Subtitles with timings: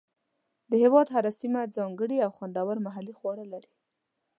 [0.69, 3.71] د هېواد هره سیمه ځانګړي او خوندور محلي خواړه لري.